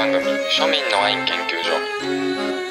[0.00, 0.24] 番組
[0.56, 1.76] 「庶民のワイン研究所」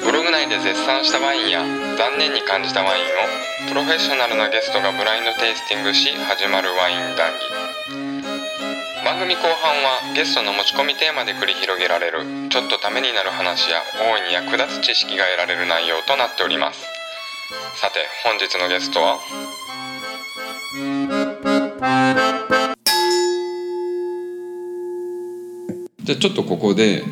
[0.02, 1.60] ブログ内で絶賛したワインや
[1.96, 7.40] 残念に感じたワインをプロフェッショナルなゲストがブラインドテイスティングし始まるワイン談義
[9.04, 16.82] 番組後半はゲストの持ち込みテーマで繰り広げられるちょっとためになる話や大いに役立つ知識が得られる内容となっております
[17.76, 19.20] さて本日のゲストは
[26.10, 27.04] じゃあちょっとここで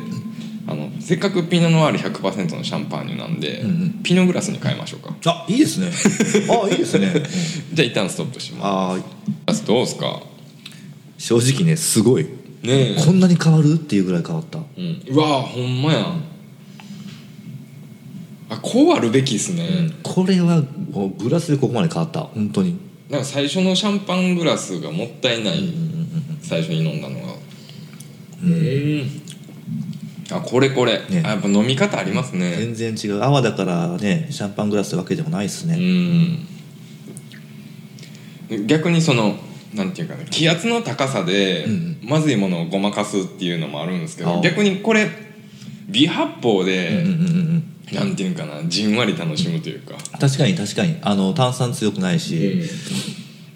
[0.67, 4.03] あのせっかくピノノワール100%のシャンパーニュなんで、うんうん。
[4.03, 5.15] ピノグラスに変えましょうか。
[5.25, 5.89] あいいですね。
[6.51, 7.23] あいいですね、うん。
[7.75, 9.01] じゃあ一旦ストップしま
[9.47, 9.65] す。
[9.65, 10.21] どうですか？
[11.17, 12.23] 正直ねすごい。
[12.23, 12.29] ね
[12.63, 12.95] え。
[12.99, 14.59] こんなに変わるっていうぐらい変わった。
[14.59, 16.01] うん、うわほんまや。
[16.01, 16.23] ん
[18.49, 20.61] あこうあるべきですね、これは
[21.19, 22.21] グラスでここまで変わった。
[22.21, 22.75] 本当に。
[23.09, 25.71] なんか最初のシャンパングラスがもったいない、
[26.41, 27.28] 最初に飲んだのが
[28.43, 29.21] うん。
[30.31, 31.23] あこれこれ、ね。
[31.25, 32.55] あやっぱ飲み方ありますね。
[32.57, 33.23] 全然違う。
[33.23, 35.75] 泡だからねシャンパングラスってわけでもないですね、
[38.49, 38.67] うん。
[38.67, 39.35] 逆にその
[39.73, 45.09] なんていうかね気圧の高さでうんまずいものをごまかすっていうのもあるんですけど、あ逆にこれ
[45.87, 47.63] 微発泡で、うんうんうんうん。
[47.91, 50.97] なんていうかなじんわり楽しむというか、確かに確かに。
[51.01, 52.61] あの炭酸強くないし、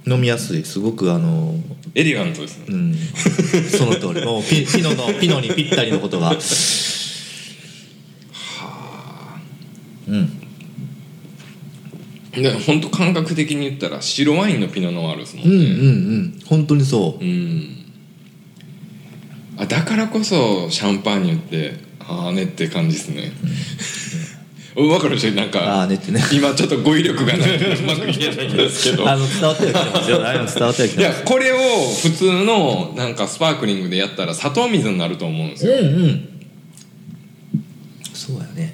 [0.05, 1.55] 飲みやすいすごくあの
[1.95, 2.95] エレガントですね、うん。
[3.69, 4.25] その通り。
[4.25, 6.27] もうピピノのピノにぴったりのことが。
[6.35, 6.35] は
[8.31, 9.39] あ。
[10.07, 10.39] うん。
[12.41, 15.55] で本当感覚的に言ったら白ワインのピノノワールですもんね。
[15.55, 15.69] うんうんう
[16.17, 16.39] ん。
[16.45, 17.23] 本当にそう。
[17.23, 17.83] うん。
[19.57, 23.31] あだからこそシャンパーニュってああねって感じですね、
[24.75, 25.81] 分かるでしょなんあか。
[25.81, 26.21] あねってね。
[26.31, 27.55] 今ちょっと語彙力がない。
[27.55, 29.07] うまく言えないんですけど。
[29.07, 30.17] あの伝わってはきてますよ。
[30.17, 31.57] 伝わってはきいやこれを
[32.01, 36.29] 普通のなんかスパークリングでやったら砂糖水になると思うんですよ、うんうん。
[38.13, 38.71] そうやね。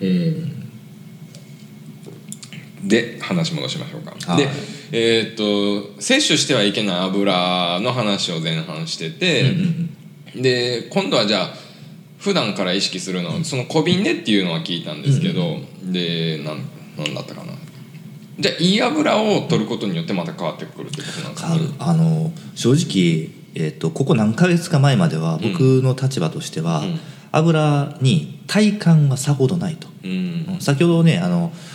[2.84, 4.44] で話戻しましょうか、はい。
[4.44, 4.50] で
[4.91, 9.53] えーっと摂取してはいけない油の話を前半してて、
[10.35, 11.69] で今度はじゃあ
[12.19, 16.57] 普段から意識するのはその小瓶でっていうのは聞いたんですけど、でなん
[16.97, 17.53] なんだったかな。
[18.38, 21.74] じゃあいい油を取ることによってまた変わってくるってことなんです変わる。
[21.79, 27.00] あの正直、えっとここ何ヶ月か前までは僕の立場としては、うん。
[27.31, 30.58] 油に体感はさほどないと、うん。
[30.59, 31.69] 先ほどねあのあ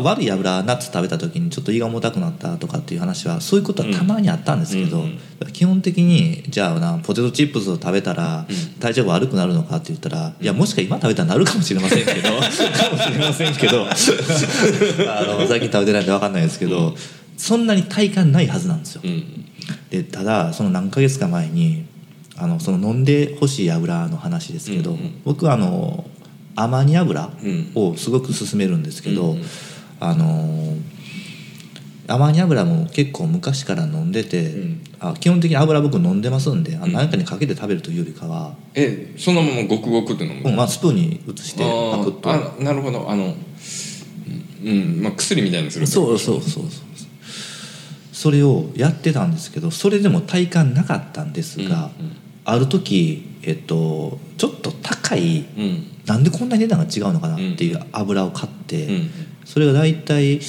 [0.00, 5.04] 悪い油ナッツ食べた時にちょっと胃が重たくなったとかっていう話はそういうことはたまにあったんですけど、
[5.52, 8.80] 基本的にじゃあなポテトチップスを食べたらうん。
[8.80, 13.86] 体調悪くなるのかって言ったら、いやもしか今食べたらなるかもしれませんけど かもしれませんけど。
[13.86, 16.96] あの最近食べてないんで分かんないですけど、
[17.36, 19.02] そんなに体感ないはずなんですよ。
[19.04, 19.44] うん。
[19.90, 21.84] でただその何ヶ月か前に
[22.36, 26.04] あのその飲んでほしい油の話ですけど、僕はあの
[26.56, 27.70] アマニ油うん。
[27.74, 29.44] をすごく勧めるんですけど、うんうん
[30.04, 30.76] あの
[32.08, 34.82] アマニ油も結構昔から飲んでて、ん。
[34.98, 36.92] あ基本的に油僕飲んでますんで、あうん。
[36.92, 42.28] 何かにかけて食べるというよりかは、えそのままごくごくって飲む、うんまあ、スプーンに移してあパクッと。
[42.28, 43.08] ーあなるほど。
[43.08, 43.34] あの
[44.64, 46.64] うん、まあ、薬みたいにするそうそうそうそう。
[48.12, 51.90] それをやってたんですけどそれでも体感なかったんですが、
[52.44, 55.62] ある時えっとちょっと高いうん。
[55.62, 59.10] うんなんでこんなに値段が違うのかなっていう油を買って、うん
[59.44, 60.40] それが大体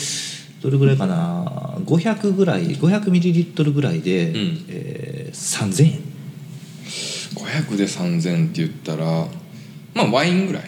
[0.61, 4.65] どれぐらいかな？500ぐらい500ミリリットルぐらいで、ん。
[4.69, 5.99] えー3000円。
[7.35, 9.27] 500で3000って言ったら
[9.93, 10.63] まあワインぐらい。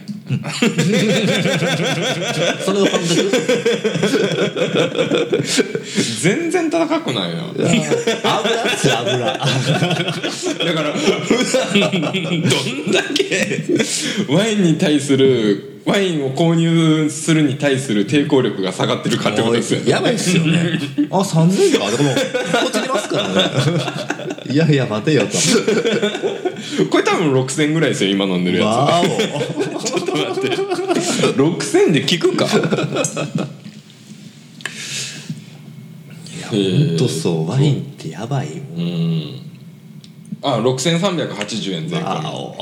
[2.65, 3.31] その感覚
[6.19, 9.19] 全然高くないな油っす油。
[9.23, 9.47] だか
[10.81, 13.63] ら普段どんだけ
[14.27, 19.91] ワインに対するワインを購入するに対する抵抗力が下がってるかってことですよね。
[19.91, 20.79] やばいっすよね。
[21.11, 21.91] あ3000円か。
[21.91, 22.19] でもこ
[22.67, 23.35] っちにますからね
[24.49, 25.29] いやいや待てよと。
[26.89, 29.85] これ多分6000ぐらいですよ今飲んでるやつ。
[29.85, 30.49] ちょっと待って。
[31.35, 32.45] 6000で効くか。
[32.45, 32.49] い
[36.41, 38.79] や本当そうワインってやばいもん。
[38.79, 39.41] うん。
[40.41, 42.55] あ6380円税込わお。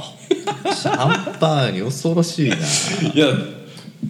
[0.74, 2.56] シャンパーニュ恐ろしいな。
[2.56, 2.60] い
[3.18, 3.28] や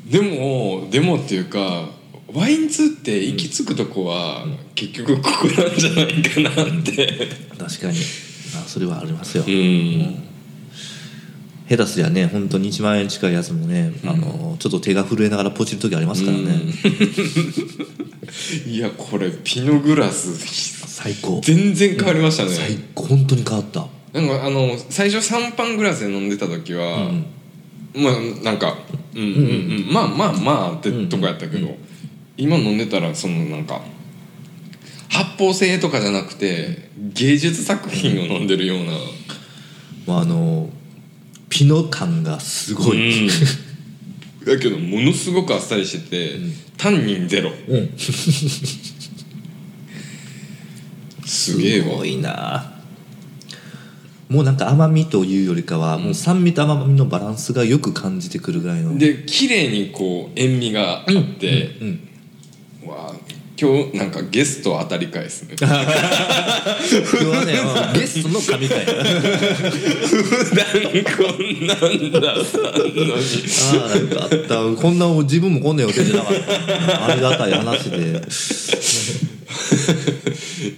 [0.10, 1.90] でもでもっていうか
[2.34, 4.46] ワイン通って行き着くとこは
[4.76, 7.28] 結局ここなんじゃないかなって。
[7.58, 7.98] 確かに。
[8.56, 10.24] あそれはありますよ、うん。
[11.68, 16.62] 下手すりゃね本当に1万円近いやつもね、あのちょっと手が震えながらポチる時ありますからね、
[18.68, 20.38] いやこれピノグラス
[20.88, 21.42] 最高。
[21.44, 23.08] 全然変わりましたね、最高。
[23.08, 23.88] 本当に変わった。
[24.14, 27.10] なんかあの最初シャンパングラスで飲んでた時は、
[27.96, 28.14] まあ
[28.44, 28.78] なんか
[29.16, 29.94] うんうんうん。
[29.94, 31.76] まあまあまあってとこやったけど、
[32.38, 33.82] 今飲んでたらそのなんか
[35.10, 38.94] 発泡性とかじゃなくて芸術作品を飲んでるような、
[40.08, 40.70] まああの
[41.50, 43.30] ピノ感がすごい、うん。
[44.44, 46.40] だけどものすごくあっさりしてて、
[46.78, 47.52] タンニンゼロ。
[47.52, 47.94] うん。
[51.24, 51.86] すげえわ。
[51.86, 52.74] すごいな。
[54.30, 58.98] もうなんか甘みというよりかは、もう酸味と甘みのバランスがよく感じてくるぐらいの。
[58.98, 62.10] で綺麗にこう塩味があって、うん
[63.64, 65.56] 今日なんかゲスト当たり返すね。
[65.58, 68.84] 今日はねあのゲストの神回。
[68.84, 68.92] 普
[70.54, 70.66] 段
[71.16, 72.36] こんなんだあ
[73.86, 74.30] あなんかあっ
[74.76, 74.82] た。
[74.82, 77.06] こんな自分もこんな予定じゃなかった。
[77.06, 78.22] ありがたい話で。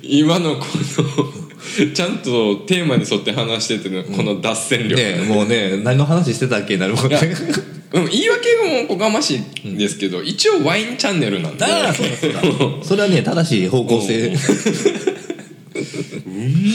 [0.03, 7.17] 今のこのちゃんとテーマに沿って話しててのこの脱線力、ねもうね何の話してたっけなるもんね
[7.93, 8.47] うん言い訳
[8.87, 11.63] もおこがましいんですけど、一応ワインチャンネルなんで。
[11.65, 12.41] ああそうだそうだ。
[12.83, 14.27] そ れはね正しい方向性。
[14.27, 14.33] うん。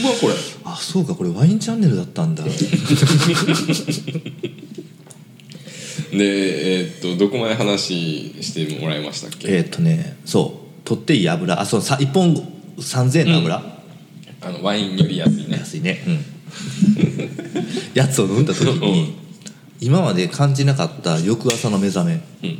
[0.03, 0.33] まこれ。
[0.63, 2.43] あそうかこれワインチャンネルだったんだ。
[6.11, 10.87] でえーっとどこまで話してもらいましたっけ、えーっとねそう。
[10.87, 11.59] 取っていい油。
[11.59, 12.35] あそうさ1本
[12.77, 13.63] 3000円の油、
[14.41, 15.57] あのワインより安いね。
[15.57, 16.03] 安いね。
[16.07, 16.25] うん。
[17.93, 19.15] やつを飲んだ時に
[19.81, 22.13] 今まで感じなかった翌朝の目覚め。
[22.43, 22.57] うんうん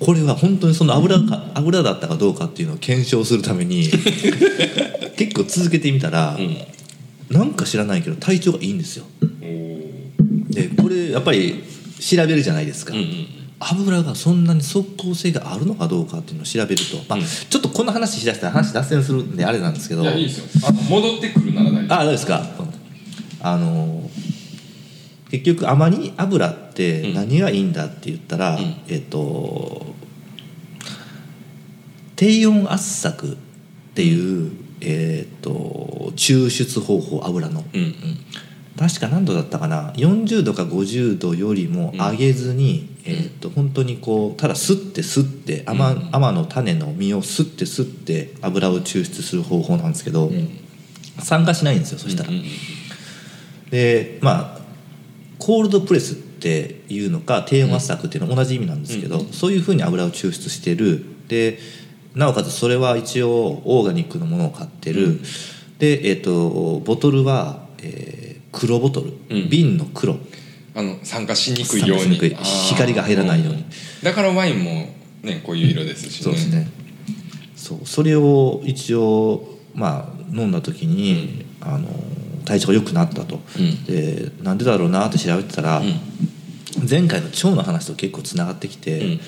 [0.00, 3.88] これは本当にその油か油だったかどうかっていうのを検証するために
[5.16, 6.56] 結構続けてみたら、うん。
[7.34, 9.06] なんか知らないけど体調がいいんですよ。
[10.50, 11.62] でこれやっぱり
[12.00, 13.26] 調べるじゃないですか、うんうん
[13.60, 17.24] 油がそんなに即効性があるのかどうかっていうのを調べると、まあうん。
[17.24, 20.02] ちょっとこの話しだしたら話脱線するんであれなんですけど。
[20.02, 20.44] いやいいですよ。
[20.68, 21.94] あの戻ってくるなら大丈夫。
[22.00, 22.46] あどうですか？
[23.40, 24.03] あの
[25.38, 28.76] 結局アマニ油って何がいいんだって言ったら、うん。
[28.88, 29.94] えっと
[32.14, 33.36] 低温圧搾っ
[33.94, 37.64] ていう、えっと抽出方法油の。
[37.72, 37.94] うんうん。
[38.78, 46.08] 確か何度だったかな？40度か50度よりも上げずに、えー、と本当にこうただすってすって甘,、うん。
[46.12, 50.58] 甘の種の実をすってすって油を抽出する方法なんですけど、うん。
[51.18, 52.30] 酸化しないんですよそしたら。
[52.30, 52.44] うんうん。
[53.70, 54.63] でまあ
[55.38, 61.04] コールドプレスっていうのか低温圧搾っていうのは同じ意味なんですけど、うんそういうふうに油を抽出してる。
[61.28, 61.58] で
[62.14, 65.22] なおかつそれは一応オーガニックのものを買ってる、うん。
[65.78, 69.50] で、えー、とボトルは、えー黒ボトル、うん。
[69.50, 70.16] 瓶の黒。
[70.76, 72.16] あの酸化しにくいように。
[72.68, 73.64] 光が入らないように。
[74.02, 76.22] だからワインもねこういう色ですしね。
[76.24, 76.68] そうですね。
[77.56, 77.86] そう。
[77.86, 81.88] それを一応まあ飲んだ時に、あの
[82.44, 83.84] 体調が良くなったと、うん。
[83.84, 86.88] でなんでだろうなって調べてたら、うん。
[86.88, 89.20] 前回の腸の話と結構つながってきて、うん。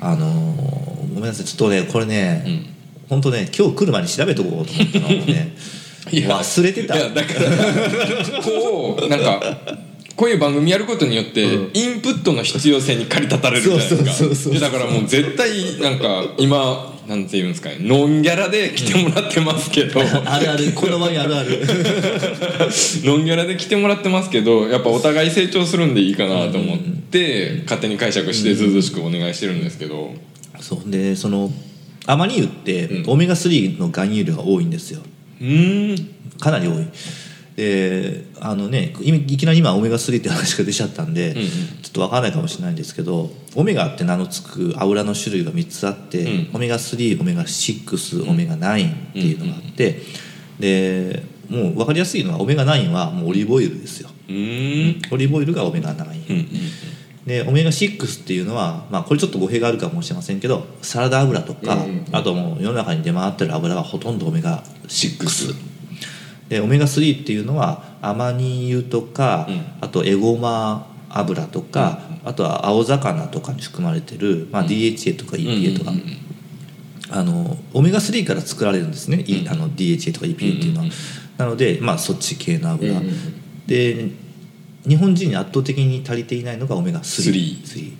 [0.00, 2.66] あのーごめんなさいちょっとねこれね、うん。
[3.08, 5.56] 本当ね今日来る前に調べとこうと思ったのをね
[6.10, 6.96] 忘れてた。
[6.96, 9.58] いやだからこうなんか
[10.14, 11.70] こういう番組やることによって、うん。
[11.74, 14.58] インプットの必要性に駆り立たれるじゃないですか。
[14.60, 17.78] だからもう絶対なんか今なんて言うんですかね。
[17.80, 20.72] ノンギャラで来てもらってますけど、あるある。
[20.72, 21.60] この場にあるある。
[23.04, 30.14] ノンギャラで来てもらってますけどやっぱお互い成長するんでいいかなと思って、勝手に解釈してずうずうしくお願いしてるんですけど、
[30.60, 30.90] そう。
[30.90, 31.52] でその
[32.06, 33.10] アマニ油って、うん。
[33.10, 35.00] オメガ3の含有量が多いんですよ。
[35.40, 35.96] うん。
[36.40, 36.86] かなり多い
[37.56, 41.46] であのねいいきなり今オメガ3って話が出ちゃったんで、うんうん。
[41.82, 46.54] ちょっと分かんないかもしれないんですけどオメガって名の付く油の種類が3つあって、うん。
[46.54, 50.02] オメガ3オメガ6オメガ9っていうのがあって、
[50.60, 54.10] でもう分かりやすいのはオメガ9はもうオリーブオイルですよ。
[54.28, 54.34] うん。
[55.10, 56.48] オリーブオイルがオメガ9、うんうん
[57.26, 61.76] でオメガ6っていうのは、まあ、これちょっと語弊があるかもしれませんけどサラダ油とか、
[62.12, 65.75] あともう世の中に出回ってる油はほとんどオメガ6
[66.48, 69.64] でオメガ3っていうのはアマニ油とか、うん。
[69.80, 76.16] あとエゴマ油とか、あとは青魚とかに含まれてる、まあ、DHA とか EPA とか、うんうんうん
[77.08, 79.48] あのオメガ3から作られるんですね、いうん。
[79.48, 80.92] あの DHA とか EPA っていうのは、うんうんうん。
[81.38, 83.66] なので、まあ、そっち系の油、うんうんうん。
[83.66, 84.10] で
[84.86, 87.92] 日本人に圧倒的に足りていないのがオメガ3 3 3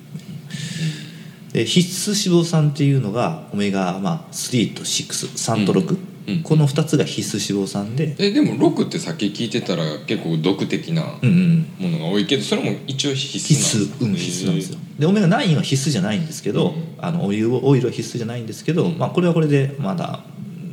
[1.52, 5.98] で必須脂肪酸っていうのがオメガ、まあ、3と63と6、
[6.42, 14.78] この2つが必須脂肪酸で、えでも6ってさっき聞いてたら結構毒的なうんうん、ものが多いけどそれも一応必必須なん須、うん、必須なんですよ。
[14.98, 16.94] でオメガ9は必須じゃないんですけど、うん。
[16.98, 18.98] あのオイルオイルは必須じゃないんですけど、うん。
[18.98, 20.24] まあ、これはこれでまだ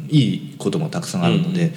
[0.10, 1.74] いいこともたくさんあるので、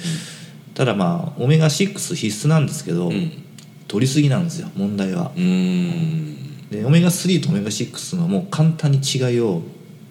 [0.74, 3.42] ただまあオメガ6必須なんですけど、うん。
[3.88, 5.32] 取りすぎなんですよ問題は。
[5.36, 6.68] うーん。
[6.70, 9.62] でオメガ3とオメガ6のもう簡単に違いを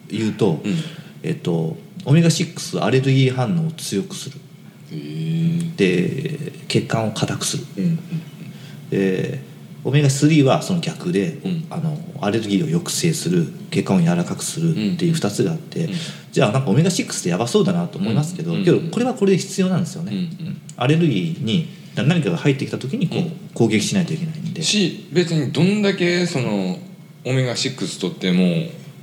[0.10, 0.76] 言うと、うん。
[1.24, 4.40] えっとオメガ6アレルギー反応を強くする。
[5.76, 7.64] で血管を硬くする。
[7.78, 8.00] うん
[8.90, 11.68] でオメガ3はその逆で、うん。
[11.70, 15.94] あのアレルギーを抑制する血管を柔らかくするっていう2つがあって、うん。
[16.32, 18.66] じゃあなんかオメガ6ってやばそうだなと思いますけど、うん。
[18.66, 20.30] けどこれはこれで必要なんですよね、
[20.76, 23.32] アレルギーに何かが入ってきた時にこう、うん。
[23.54, 24.64] 攻撃しないといけないんで。
[24.64, 26.80] し別にどんだけその
[27.24, 28.44] オメガ6とっても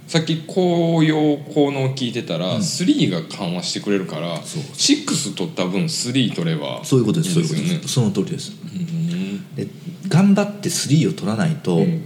[0.07, 4.63] さっき紅葉効能を聞いてたら、3が緩和してくれるからそう。
[4.63, 7.35] 6取った分3取ればそういうことです。
[7.35, 8.53] そういうことですその通りです。
[8.63, 9.55] うん。
[9.55, 9.69] で
[10.09, 12.03] 頑張って3を取らないと、うん。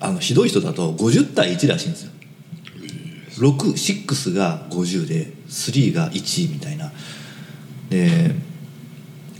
[0.00, 2.12] あのひどい人だと50対1らしいんですよ。
[3.38, 6.92] 66が50で3が1みたいな。
[7.88, 8.34] で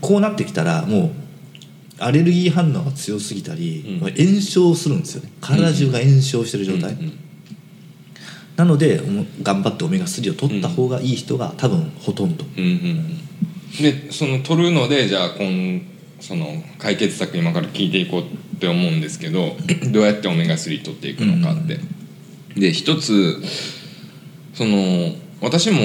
[0.00, 1.10] こうなってきたらもう
[1.98, 4.10] アレルギー反応が強すぎたり、うん。
[4.14, 5.32] 炎症するんですよね。
[5.40, 7.18] 体中が炎症してる状態、うんうん
[8.58, 9.00] なので
[9.40, 13.18] 頑張ってオメガ3を取った方がいい人が多分ほとんど、うんうんうん。
[13.80, 15.80] でその取るのでじゃあ今
[16.20, 19.54] その解決策今から聞いていこうって思うんですけど
[19.92, 21.78] どうやってオメガ3取っていくのかって、
[22.58, 23.40] で一つ
[24.54, 25.78] その私も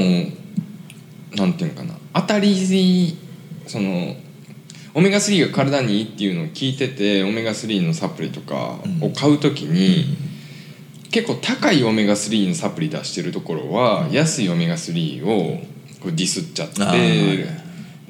[1.36, 1.93] なんていうのかな。
[2.15, 3.15] 当たり
[3.67, 4.15] その
[4.96, 10.18] オメガ3が体にいいっていうのを聞いててオメガ3のサプリとかを買う時に、
[11.12, 15.60] 結構高いオメガ3のサプリ出してるところは安いオメガ3を
[16.00, 17.46] こうディスっちゃって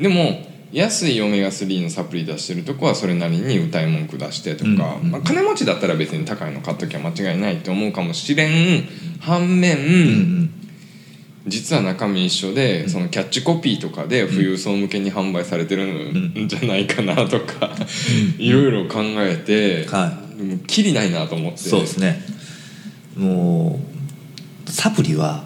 [0.02, 5.12] でも安いオメガ3のサプリ出してるとこはそれなりに歌い文句出してとか、うん。
[5.12, 8.48] まあ、金持ちだったら別に高いの買っときゃ間違いないって思うかもしれ
[8.80, 8.88] ん
[9.20, 10.50] 反面、
[11.46, 16.48] 実は中身一緒でそのキャッチコピーとかで富裕層向けに販売されてるん。
[16.48, 17.72] じゃないかなとか
[18.38, 21.58] いろいろ考えて、はもうきりないなと思って。
[21.60, 22.22] そうですね。
[23.18, 23.80] も
[24.66, 25.46] うサプリは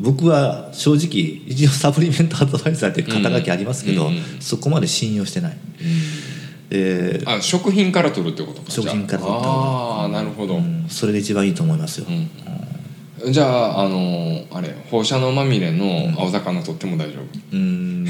[0.00, 4.22] 僕は正直一応サプリメントアドバイザーって肩書きありますけど、うんうん。
[4.40, 5.56] そこまで信用してない、
[6.68, 10.86] であ食品から取るってことか食品から取ったああーなるほど、うん。
[10.88, 12.28] それが一番いいと思いますよ、うん
[13.30, 18.06] じゃああのあれ放射能まみれの青魚取っても大丈夫、うん。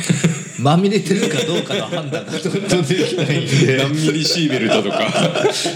[0.61, 3.77] まみれてるかどうかの判断がちょっとできないんで。
[3.79, 4.99] 何ミリシーベルトとか。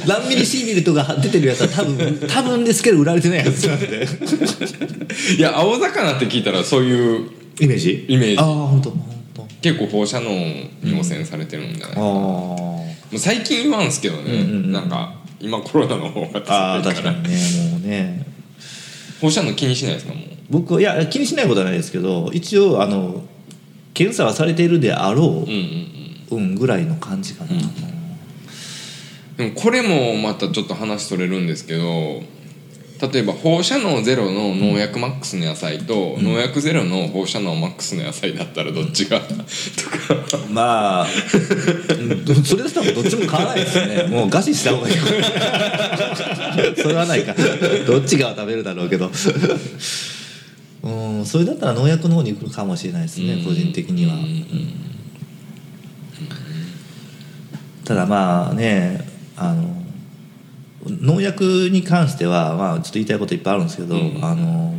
[0.06, 4.06] 何ミリシービルトが出てるやつは多分多分ですけど売られてないやつなんで。
[5.36, 7.30] いや青魚って聞いたらそういう
[7.60, 8.06] イメージ？
[8.08, 8.38] イメージ。
[8.38, 9.00] ああ本当本
[9.34, 9.42] 当。
[9.60, 14.72] 結構放射能に汚染されてるんじゃない、あもう最近言わんすけどね、うんうんうん。
[14.72, 17.28] なんか今コロナの方が強いか確からにね
[17.72, 18.26] もうね
[19.20, 20.24] 放射能気にしないですかもう？
[20.50, 23.24] 僕はいや気にしないことはないですけど一応あの
[23.94, 25.48] 検査はされているであろうんうんうん。
[26.30, 27.50] う、うん、ぐらいの感じかな、
[29.38, 32.22] でもこれもまたちょっと話取れるんですけど
[33.00, 39.42] 例えば放射能ゼロの農薬マックスの野菜と、農薬ゼロの放射能マックスの野菜だったらどっちが、とか。
[40.50, 41.06] まあ
[42.44, 44.02] それだったらどっちも買わないですよね。
[44.10, 44.96] もう餓死した方がいい。
[46.76, 47.36] それはないか。
[47.86, 49.12] どっちが食べるだろうけど。
[50.82, 51.24] うん。
[51.24, 54.20] それだったら農薬の方に行くかもしれないですね個人的には、うん。
[54.20, 54.74] うん。
[57.84, 59.87] ただまあねあの
[60.88, 64.24] 農薬に関しては、まあ、ちょっと言いたいこといっぱいあるんですけど、うん。
[64.24, 64.74] あの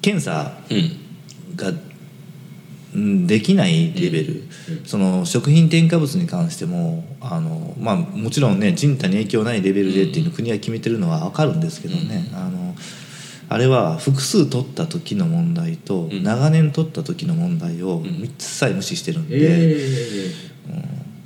[0.00, 1.56] 検査うん。
[1.56, 1.72] が
[2.94, 4.44] うんできないレベル、
[4.86, 12.74] その食品添加物に関してもあの、まあ、もちろんね人体に影響ないレベルでっていうのを国が決めてるのは分かるんですけどね、あの
[13.50, 16.22] あれは複数取った時の問題とん。
[16.22, 18.04] 長年取った時の問題をん。
[18.04, 20.32] 3つさえ無視してるんで。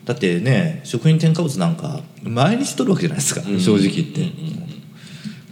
[0.04, 3.60] だってね食品添加物なんか毎日取るわけじゃないですか、うん。
[3.60, 4.62] 正直言って、うんうん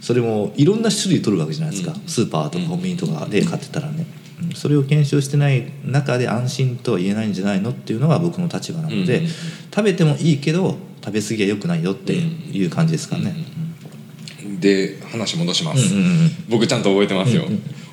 [0.01, 2.07] それもいろんな種類取るわけじゃないですか、うん。
[2.07, 4.07] スーパーとかコンビニとかで買ってたらね、
[4.41, 4.55] うん。
[4.55, 9.27] それを検証してない中で安心とは言えないんじゃないのっていうのが僕の立場なので、うん
[9.73, 13.35] 食べてもいいけど食べ過ぎは良くないよっていう感じですからね、
[14.59, 17.43] で話戻します、うんうんうん僕ちゃんと覚えてますよ、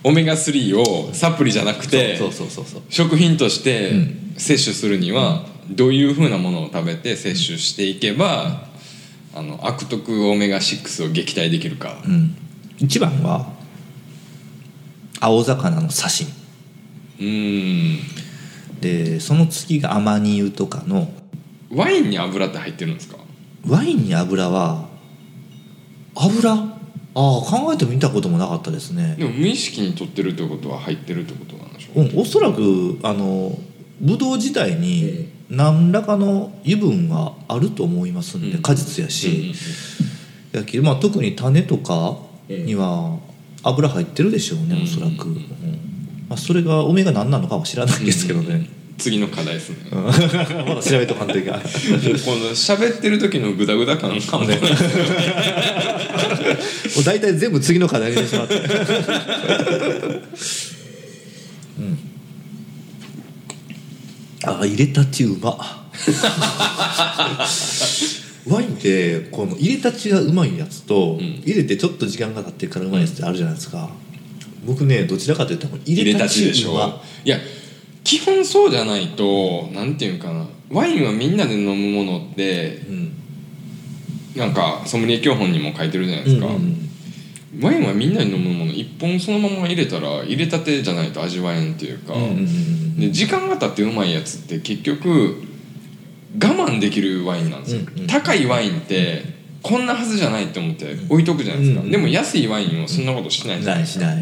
[0.03, 2.19] オメガ3をサプリじゃなくて
[2.89, 4.29] 食品としてうん。
[4.39, 8.69] 摂取するにはどういうふうなものを食べて摂取していけば
[9.35, 12.37] あの悪徳オメガ6を撃退できるか、うん、
[12.79, 13.53] 一番は
[15.21, 16.25] 青魚の刺
[17.19, 17.27] 身。
[17.27, 17.31] う
[17.97, 17.99] ん。
[18.81, 21.13] でその次がアマニ油とかの
[21.71, 23.19] ワインに油って入ってるんですか？
[23.67, 24.89] ワインに油は
[26.15, 26.53] 油？
[26.53, 29.17] ああ考えてみたこともなかったですね。
[29.19, 33.59] でも無意識に取ってるってことは入ってるってことなんでしょう、うんおそらくあの
[34.01, 38.63] ブドウ自体に何らかの油分はあると思いますんで、うん。
[38.63, 39.53] 果実やし、
[40.53, 43.19] やまあ、特に種とかには
[43.63, 44.83] 油入ってるでしょうね、うん。
[44.83, 45.29] おそらく、
[46.29, 49.77] まあ、それが梅が何なのかは知らないですけどね、次の課題ですね。
[49.91, 50.05] うん。
[50.69, 51.61] まだ調べとかんといけない。
[51.65, 54.57] この喋ってる時のグダグダ感かもね。
[56.97, 58.55] もう大体全部次の課題にしてしまって
[61.79, 61.99] うん
[64.61, 65.57] あ入れたちうま。
[68.49, 71.41] ワインってこの入れたちがうまいやつと、ん。
[71.45, 73.91] 入れてちょっと時間が経ってからうまいやつってあるじゃないですか、
[74.65, 76.71] 僕ねどちらかというと入入れたちちでしょ。
[76.73, 77.39] うまいや
[78.05, 80.47] 基本そうじゃないとなんていうんかな。
[80.71, 83.13] ワインはみんなで飲むものってうん。
[84.37, 86.85] なんかソムリエ教本にも書いてるじゃないですか、うんうん
[87.61, 95.43] ワインはみんなに飲むもの一本そのまま入れたら入れたてじゃないと味わえんっていうか、うんうんうんで時間が経ってうまいやつって結局
[96.35, 99.23] 我慢できるワインなんですよ、うんうん高いワインって
[99.63, 104.17] こんなはずじゃないって思って置いとくじゃないですか、うんでも安いワインはそんなことしないじゃないないしない、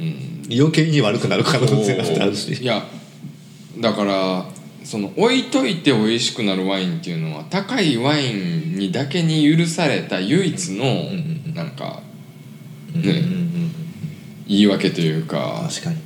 [0.00, 0.42] うん。
[0.50, 2.82] 余計に悪くなる可能性だってあるしいや
[3.78, 4.46] だから
[4.82, 12.02] その置いといて美味しくなるワインっていうのは高いワインにだけに許された唯一のんうんなんか
[12.94, 13.46] うんうんうん
[14.48, 15.66] 言い訳というか。
[15.68, 15.96] 確かに。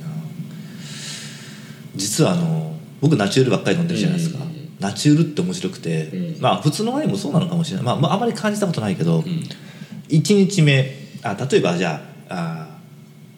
[2.01, 4.75] 実はあの僕ナチュールばっかり飲んでるじゃないですか、うん。
[4.79, 6.41] ナチュールって面白くて、うん。
[6.41, 9.23] まあ普通のワインもそうなのかもしれない、まあ、まああまり感じたことないけど、うん。
[10.09, 10.91] 1日目
[11.23, 12.67] あ例えばじゃああ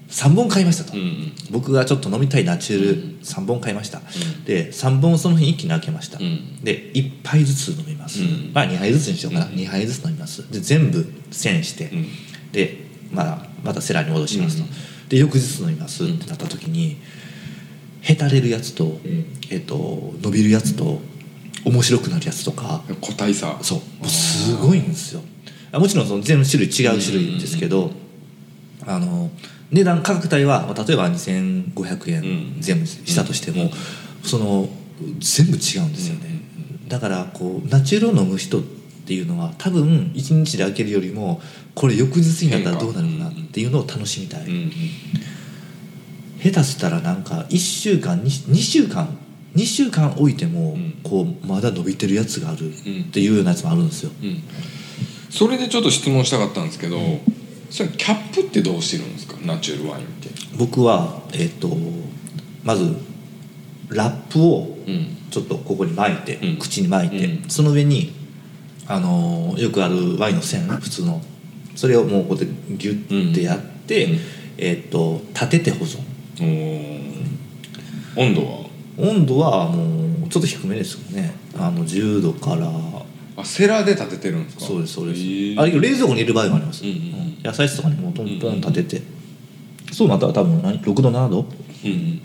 [0.10, 1.34] 3本買いましたと、うんうん。
[1.52, 3.20] 僕がちょっと飲みたいナチュールうん。
[3.22, 4.04] 3本買いました、ん。
[4.46, 6.64] で3本をその日一気に開けました、うん。
[6.64, 8.52] で1杯ずつ飲みます、うん。
[8.54, 9.54] まあ2杯ずつにしようかな、うん。
[9.54, 10.52] 2杯ずつ飲みます。
[10.52, 12.08] で全部栓して、うん。
[12.52, 12.78] で、
[13.12, 14.70] まあ、またセラーに戻しますと、うん。
[15.10, 16.98] で翌日飲みますってなった時に
[18.04, 19.00] へたれるやつと,、ん。
[19.50, 21.02] えっと伸びるやつと
[21.66, 22.84] 面白くなるやつとか。
[23.02, 23.58] 個体差。
[23.62, 24.08] そう。
[24.08, 25.22] すごいんですよ。
[25.72, 27.92] あもちろんその全部種類違う種類ですけど、
[28.86, 29.32] あの
[29.72, 32.56] 値段価格帯はまあ例えば2500円うん。
[32.60, 33.72] 全部したとしても、
[34.24, 34.70] その
[35.20, 36.42] 全部違うんですよね、
[36.88, 38.62] だからこうナチュラルを飲む人っ
[39.06, 41.42] ていうのは多分1日で開けるよりも
[41.76, 44.42] これ翌日になったらどうなるかなっていうのを楽しみたい、
[46.44, 49.18] 下手したらなんか1週間 2, 2週間
[49.56, 50.94] 2週間置いてもうん。
[51.04, 52.70] こうまだ伸びてるやつがあるん。
[52.70, 52.74] っ
[53.12, 54.12] ていうようなやつもあるんですよ。
[54.22, 54.44] うん。
[55.30, 56.98] それでちょっと質問したかったんですけど、
[57.70, 59.36] それキャップってどうしてるんですか？
[59.46, 60.30] ナチュラルワインって。
[60.58, 61.76] 僕はえっ、と
[62.64, 62.96] まず
[63.90, 65.18] ラップをうん。
[65.30, 66.58] ちょっとここに巻いて、うん。
[66.58, 67.50] 口に巻いて、うん。
[67.50, 68.14] その上に
[68.88, 71.22] あのーよくあるワインの線普通の。
[71.76, 74.20] それをもうこうやってギュッてやって、うん。
[74.58, 76.00] えっ、と立てて保存
[78.16, 78.64] 温度は？
[78.98, 81.34] 温度はもうちょっと低めですよね。
[81.58, 82.70] あの10度から。
[83.36, 84.66] あセラーで立ててるんですか？
[84.66, 85.20] そうですそうです、
[85.60, 87.38] あれ冷蔵庫に入れる場合もあります、うんうんうん。
[87.44, 89.02] 野菜室とかにもうトントン立てて、
[89.92, 91.40] そうなったら多分何？6度7度？
[91.40, 92.22] うんうんうん。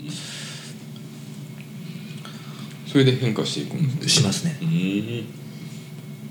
[2.85, 4.09] それで変化していくんですね。
[4.09, 4.57] しますね。
[4.61, 5.25] うん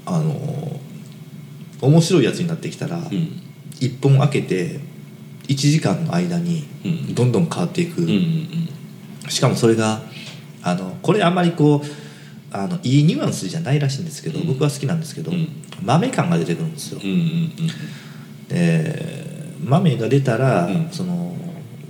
[0.06, 0.78] あのー
[1.80, 3.04] 面白いやつになってきたら、うん。
[3.04, 4.80] 1本開けて
[5.48, 7.14] 1時間の間にうん。
[7.14, 8.06] どんどん変わっていく、
[9.28, 10.02] しかもそれが
[10.62, 11.86] あのこれあんまりこう
[12.50, 14.46] あのいいニュアンスじゃないらしいんですけど、うん。
[14.46, 15.48] 僕は好きなんですけど、うん。
[15.82, 17.00] 豆感が出てくるんですよ。
[18.48, 20.88] で豆が出たら、うん。
[20.90, 21.36] その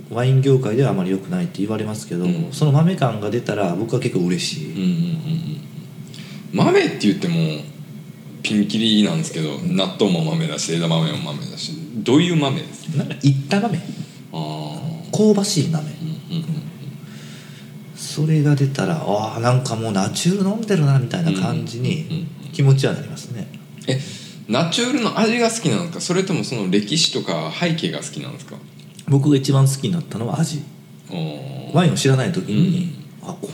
[0.09, 2.51] ワイン業界ではあまり良くないって言われますけど、うん。
[2.51, 5.61] その豆感が出たら僕は結構嬉しい、
[6.51, 7.35] 豆って言っても
[8.41, 11.73] ピンキリなんですけど納豆も豆だし枝豆も豆だし
[12.09, 13.77] どういう豆ですなんかいった豆。
[15.11, 15.83] 香ばしい豆。
[15.83, 16.45] うんうん
[17.95, 23.47] それが出たらああなんかもうナチュール飲んでるなみたいな感じうんうんに気持ちはなりますね、
[23.87, 23.99] え
[24.47, 26.01] ナチュールの味が好きなのか？
[26.01, 28.55] それともその歴史とか背景が好きなんですか？
[29.07, 30.63] 僕が一番好きになったのは味。
[31.73, 33.49] ワインを知らない時に、あこ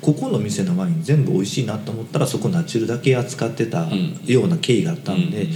[0.00, 4.20] ここの店のワイン全部美味しいなと思ったらそこナチュールだけ扱ってたん。
[4.26, 5.52] ような経緯があったんで、うん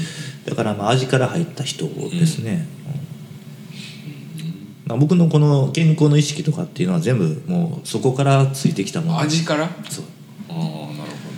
[0.47, 2.67] だからまあ味から入った人ですね、
[4.39, 4.89] うん。
[4.89, 9.21] まあ僕のこの健康の意識とかっていうのは全部もうそこからついてきたもの。
[9.21, 9.65] 味から？
[9.67, 10.05] あそう。
[10.49, 11.33] あなるほ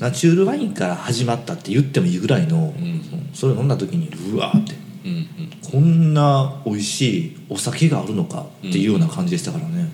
[0.00, 3.30] ナチュールワインから始まったって言ってもいいぐらいの、ん。
[3.32, 4.72] それを飲んだ時にうわーって。
[4.72, 5.26] どうんうん。
[5.70, 9.90] こんな美味しいお酒があるのかっていうような感じでしたからね、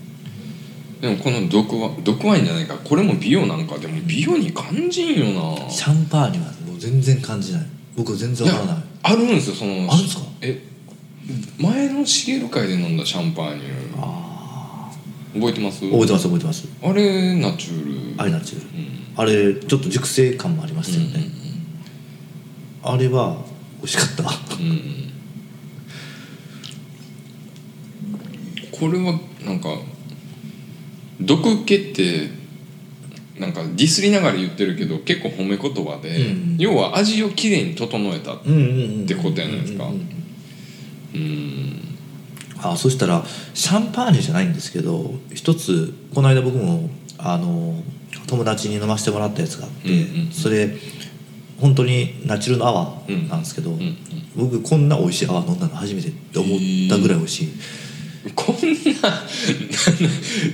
[1.01, 2.77] でもこの毒ワ毒ワインじゃないか。
[2.77, 3.79] これも美容なんか。
[3.79, 5.71] でも美容に感じんよな。
[5.71, 6.53] シャンパーニュは
[6.91, 7.67] 全然感じない。
[7.97, 8.85] 僕全然わからない。
[9.03, 9.93] あるんですよその。
[9.93, 10.23] あるんですか？
[10.41, 10.63] え
[11.59, 13.67] 前のシゲル会で飲んだシャンパーニュ
[13.99, 14.91] あ
[15.35, 15.81] 覚えてます？
[15.81, 16.67] 覚えてます覚えてます。
[16.83, 18.23] あれナチュール。
[18.23, 18.69] あれナチュール。
[18.79, 18.89] うん。
[19.17, 21.31] あれちょっと熟成感もありましたよね、
[22.83, 23.45] あれは
[23.79, 24.23] 美味しかった。
[28.73, 29.71] これはなんか
[31.21, 32.31] 毒気って
[33.39, 36.57] なんかディスりながら言ってるけど結構褒め言葉で、うん。
[36.59, 39.85] 要は味をきれいに整えたってことやないですか。
[41.15, 41.89] うん
[42.61, 43.25] あそしたら
[43.55, 47.83] シャンパーニュじゃないんですけど一つこの間僕もあの
[48.27, 50.33] 友達に飲ませてもらったやつがあって、うんうんうん。
[50.33, 50.71] それ
[51.61, 53.97] 本当にナチュラルの泡なんですけど、うんうん。
[54.37, 57.49] 僕こんな美味しい泡飲んだの初めてって思ったぐらい美味しい、
[58.35, 58.57] こん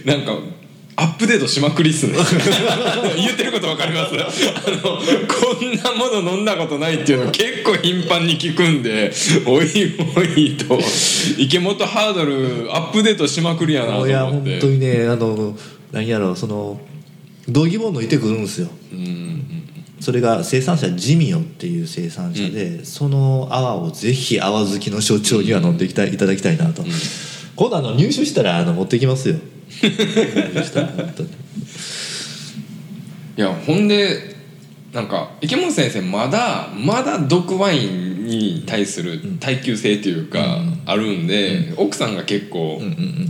[0.06, 0.38] な なんか
[0.96, 2.14] アップデートしまくりっすね。
[3.16, 4.14] 言ってることわかります？
[4.14, 4.18] あ
[4.70, 9.12] のこんなもの飲んだことないっていうの結構頻繁に聞くんで
[9.46, 10.78] おいおいと。
[11.38, 14.50] 池本ハードルアップデートしまくりやなといや思って。
[14.52, 15.56] 本当にねあの
[15.92, 16.80] 何やろうその
[17.48, 18.68] 同義物抜いてくるんですよ。
[18.92, 19.24] うん
[20.00, 26.84] それが生産者ジミオっていう生産者で、その泡をぜひ泡好きの所長には飲んでいきただきたいなと、
[27.56, 29.36] 今度あの入手したらあの持ってきますよ
[33.36, 34.34] いやほんで
[34.92, 42.80] なんか池本先生まだまだ毒ワインに対する耐久性というかあるんで、奥さんが結構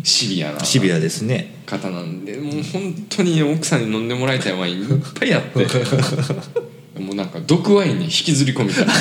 [0.05, 1.55] シビアなシビアですね。
[1.67, 5.67] 方なんでもう本当に奥さんに飲んでもらいたいワインいっぱいあって。
[7.01, 8.87] もうなんか毒ワインに引きずり込みたい。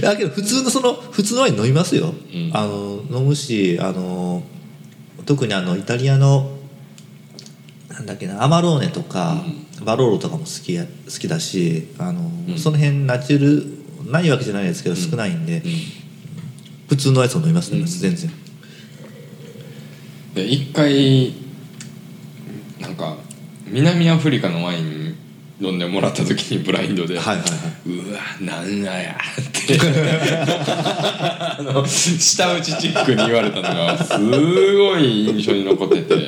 [0.00, 2.50] だけど普通のその普通のワイン飲みますよ、うん。
[2.52, 4.25] あの飲むしあの
[5.26, 6.56] 特にあのイタリアの
[7.90, 9.42] なんだっけなアマローネとか、
[9.84, 12.58] バローロとかも好きや好きだしあの、うん。
[12.58, 15.62] その辺ナチュルないわけじゃないですけど少ないんで、
[16.88, 18.30] 普通のやつを飲みます飲みます、全然。
[20.34, 21.34] で一回
[22.80, 23.16] なんか
[23.66, 25.16] 南アフリカのワイン
[25.60, 27.88] 飲んでもらった時にブラインドで、はいはいはい。
[27.88, 29.16] うわなんだやっ
[29.66, 29.78] て。
[31.58, 36.14] あの舌打ちチックに言われたのがすごい印象に残ってて。
[36.14, 36.18] い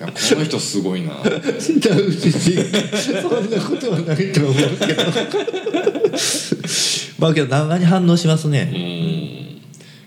[0.00, 1.10] やこの人すごいな。
[1.10, 4.54] そんなことはないと思う
[4.86, 5.02] けど。
[7.18, 8.62] まあけど長に反応しますうね、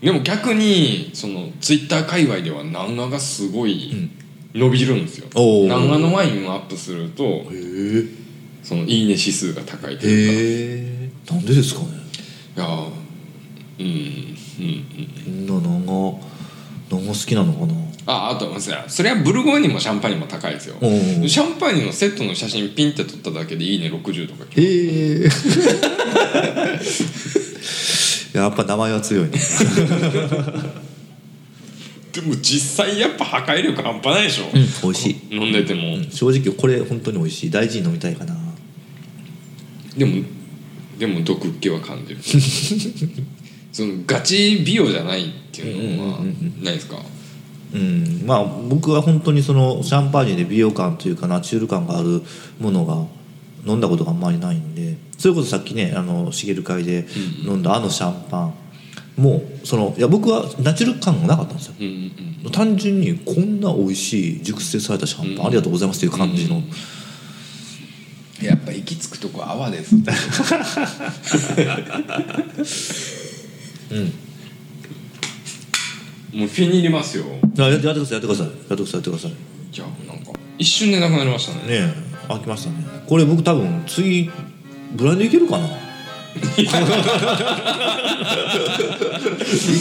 [0.01, 0.05] ん。
[0.05, 4.09] でも逆にそのツイッター界隈では南画がすごい
[4.55, 5.63] 伸びるんですよ、おー。
[5.63, 8.20] 南画のワインをアップするとへえ
[8.63, 11.33] そのいいね指数が高いというか。
[11.35, 11.87] なんでですかね。
[12.57, 12.69] いやう
[13.83, 13.91] んうん
[14.59, 14.85] うん。
[15.25, 16.19] みんな長
[16.89, 17.73] 長好きなのかな。
[18.07, 20.75] ああとそれはそれはブルゴーニュもシャンパーニュも高いですよ。
[20.81, 24.63] シャンパーニュのセットの写真ピンって撮っただけでいいね60とか来る。
[24.63, 25.29] へえ
[28.37, 29.31] やっぱ名前は強いね。
[32.11, 35.35] でも実際やっぱ破壊力半端ないでしょ、うん美味しい。
[35.35, 37.49] 飲んでても、正直これ本当に美味しい。
[37.49, 38.35] 大事に飲みたいかな
[39.97, 40.23] でも
[40.97, 42.19] でも毒っ気は感じる。
[43.71, 46.97] そのガチ美容じゃないっていうのはうんうんうんないですか？
[47.73, 48.23] うん。
[48.25, 52.21] まあ僕は本当にそのシャンパーニュで美容感というかナチュール感がある
[52.59, 53.05] ものが
[53.65, 57.07] 飲んだことがあんまりないんでそれこそさっきねあの茂会で
[57.45, 58.53] 飲んだあのシャンパン。
[59.17, 61.73] もそのいや僕はナチュラル感がなかったんですよ。
[61.79, 62.11] うんうん
[62.45, 62.51] うん。
[62.51, 65.45] 単純にこんな美味しい熟成されたシャンパン、うん。
[65.47, 66.75] ありがとうございますという感じの、やっぱ
[68.81, 69.95] 行き着くとこ泡です。
[69.95, 69.99] うん。
[76.39, 77.25] もうフィニ入れますよ。
[77.59, 78.47] あやってやってくださいやってください。
[78.47, 79.31] やってくださいやってください。
[79.31, 79.37] ね
[79.71, 81.61] じゃあなんか一瞬でなくなりましたね。
[81.69, 81.93] え。
[82.27, 82.85] 開きましたね。
[83.07, 84.29] これ僕多分次
[84.93, 85.67] ブランドいけるかな？
[86.57, 86.67] い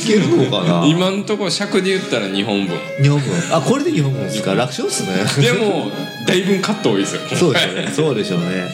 [0.06, 0.86] けるのかな？
[0.86, 4.54] 今んところ尺で言ったら2本分日本分あこれで日本分ですか？
[4.54, 5.24] 楽勝っすね。
[5.42, 5.90] でも
[6.26, 7.22] だいぶカット多いですよ。
[7.36, 7.88] そうでしょうね。
[7.92, 8.68] そうでしょうね。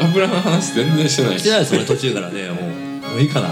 [0.00, 1.42] 油の話全然してないし。
[1.44, 2.64] てないですよね途中からねもう
[3.10, 3.48] もういいかな。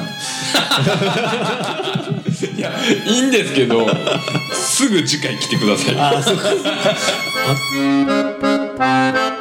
[2.57, 2.71] いや
[3.07, 3.87] いいんですけど
[4.53, 6.49] すぐ次回来てくださいあそうか